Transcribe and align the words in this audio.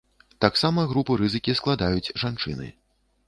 Таксама 0.45 0.85
групу 0.93 1.17
рызыкі 1.23 1.55
складаюць 1.61 2.13
жанчыны. 2.25 2.73